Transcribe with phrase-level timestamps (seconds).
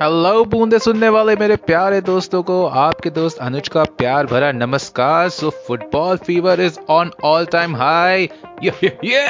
[0.00, 5.28] Hello बूंदे सुनने वाले मेरे प्यारे दोस्तों को। आपके दोस्त अनुज का प्यार भरा नमस्कार।
[5.28, 8.28] So football fever is on all time high
[8.64, 9.24] ये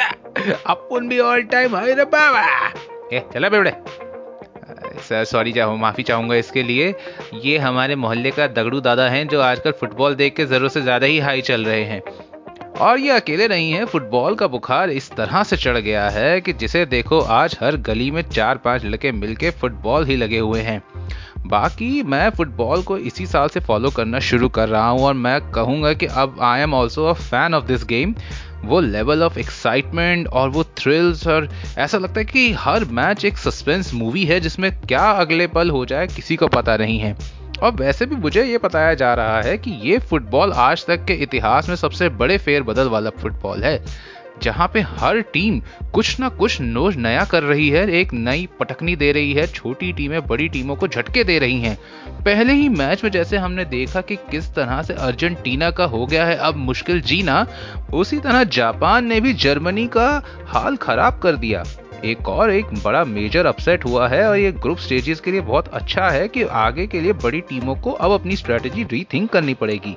[0.66, 2.42] अपन भी ऑल टाइम हाई रे बाबा।
[3.12, 3.72] ए, चला बेबड़े।
[5.08, 6.94] सर सॉरी चाहूँ, माफ़ी चाहूँगा इसके लिए।
[7.44, 11.06] ये हमारे मोहल्ले का दगड़ू दादा हैं, जो आजकल फुटबॉल देख के ज़रूरत से ज़्यादा
[11.06, 12.02] ही हाई चल रहे हैं।
[12.80, 16.52] और ये अकेले नहीं है, फुटबॉल का बुखार इस तरह से चढ़ गया है कि
[16.52, 20.82] जिसे देखो आज हर गली में चार पाँच लड़के मिलके फुटबॉल ही लगे हुए हैं।
[21.46, 25.40] बाकी मैं फुटबॉल को इसी साल से फॉलो करना शुरू कर रहा हूँ और मैं
[25.50, 28.14] कहूँगा कि अब I am also a fan of this game
[28.64, 33.38] वो लेवल ऑफ़ एक्साइटमेंट और वो थ्रिल्स और ऐसा लगता है कि हर मैच एक
[33.38, 37.16] सस्पेंस मूवी है जिसमें क्या अगले पल हो जाए किसी को पता नहीं है।
[37.62, 41.14] और वैसे भी मुझे ये बताया जा रहा है कि ये फुटबॉल आज तक के
[41.14, 43.80] इतिहास में सबसे बड़े फेर बदल वाला फुटबॉल है,
[44.42, 45.60] जहाँ पे हर टीम
[45.94, 49.92] कुछ ना कुछ नोज़ नया कर रही है, एक नई पटकनी दे रही है, छोटी
[49.92, 51.76] टीमें बड़ी टीमों को झटके दे रही हैं।
[52.24, 56.24] पहले ही मैच में जैसे हमने देखा कि किस तरह से अर्जेंटीना का हो गया
[56.26, 57.46] है, अब मुश्किल जीना,
[57.94, 61.64] उसी तरह जापान ने भी जर्मनी का हाल खराब कर दिया।
[62.04, 65.68] एक और एक बड़ा मेजर अपसेट हुआ है और ये ग्रुप स्टेजेस के लिए बहुत
[65.68, 69.96] अच्छा है कि आगे के लिए बड़ी टीमों को अब अपनी स्ट्रेटेजी रीथिंक करनी पड़ेगी।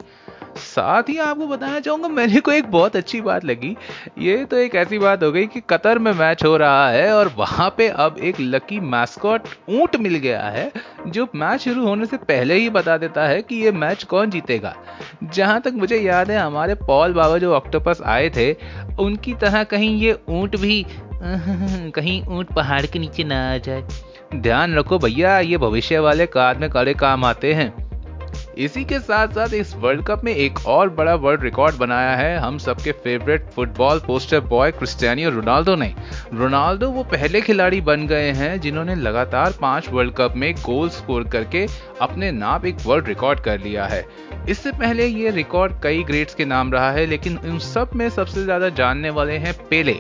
[0.58, 3.76] साथ ही आपको बताना चाहूँगा मेरे को एक बहुत अच्छी बात लगी।
[4.20, 7.34] ये तो एक ऐसी बात हो गई कि कतर में मैच हो रहा है और
[7.38, 10.72] वहाँ पे अब एक लकी मैस्कॉट ऊँट मिल गया है।
[11.10, 14.76] जो मैच शुरू होने से पहले ही बता देता है कि ये मैच कौन जीतेगा।
[15.24, 18.54] जहाँ तक मुझे याद है, हमारे पॉल बाबा जो ऑक्टोपस आए थे,
[19.00, 20.86] उनकी तरह कहीं ये ऊँट भी,
[21.92, 23.84] कहीं ऊँट पहाड़ के नीचे ना आ जाए।
[24.36, 27.79] ध्यान रखो भैया, ये भविष्य वाले कार में कड़े काम आते हैं।
[28.60, 32.38] इसी के साथ साथ इस वर्ल्ड कप में एक और बड़ा वर्ल्ड रिकॉर्ड बनाया है
[32.38, 35.94] हम सबके favourite football poster boy Cristiano Ronaldo ने।
[36.34, 41.28] रोनाल्डो वो पहले खिलाड़ी बन गए हैं जिन्होंने लगातार पाँच वर्ल्ड कप में गोल स्कोर
[41.28, 41.66] करके
[42.02, 44.06] अपने नाम एक वर्ल्ड रिकॉर्ड कर लिया है।
[44.50, 48.44] इससे पहले ये रिकॉर्ड कई ग्रेड्स के नाम रहा है, लेकिन उन सब में सबसे
[48.44, 50.00] ज़्यादा जानने वाले हैं पेले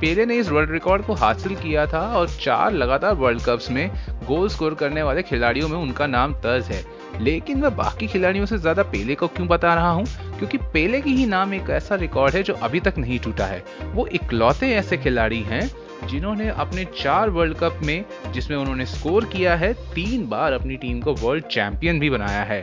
[0.00, 3.90] पेले ने इस वर्ल्ड रिकॉर्ड को हासिल किया था और चार लगातार वर्ल्ड कप्स में
[4.28, 6.82] गोल स्कोर करने वाले खिलाड़ियों में उनका नाम तर्ज है।
[7.20, 10.04] लेकिन मैं बाकी खिलाड़ियों से ज़्यादा पेले को क्यों बता रहा हूँ?
[10.38, 13.62] क्योंकि पेले की ही नाम एक ऐसा रिकॉर्ड है जो अभी तक नहीं टूटा है।
[13.84, 15.70] वो इकलौते ऐसे खिलाड़ी हैं
[16.06, 21.00] जिन्होंने अपने चार वर्ल्ड कप में, जिसमें उन्होंने स्कोर किया है, तीन बार अपनी टीम
[21.00, 22.60] को वर्ल्ड चैंपियन भी बनाया है।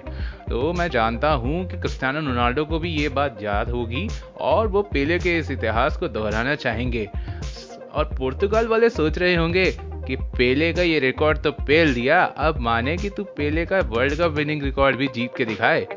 [0.50, 4.08] तो मैं जानता हूँ कि क्रिस्टियानो रोनाल्डो को भी ये बात याद होगी
[4.42, 7.08] और वो पेले के इस इतिहास को दोहराना चाहेंगे।
[7.94, 9.66] और पुर्तगाल वाले सोच रहे होंगे
[10.08, 14.14] कि पेले का ये रिकॉर्ड तो पेल दिया, अब माने कि तू पेले का वर्ल्ड
[14.14, 15.88] कप विनिंग रिकॉर्ड भी जीत के दिखाए।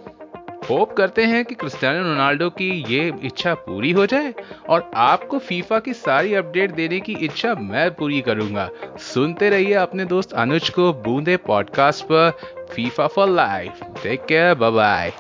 [0.71, 4.35] होप करते हैं कि क्रिस्टियानो रोनाल्डो की ये इच्छा पूरी हो जाए
[4.69, 8.69] और आपको फीफा की सारी अपडेट देने की इच्छा मैं पूरी करूँगा।
[9.05, 12.31] सुनते रहिए अपने दोस्त अनुज को बूंदे पॉडकास्ट पर
[12.75, 15.13] FIFA for life take care bye bye